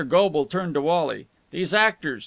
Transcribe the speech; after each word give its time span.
Goble 0.07 0.47
turned 0.47 0.73
to 0.73 0.81
Wally. 0.81 1.27
"These 1.51 1.75
actors...." 1.75 2.19